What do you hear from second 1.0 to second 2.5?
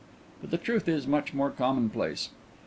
much more commonplace.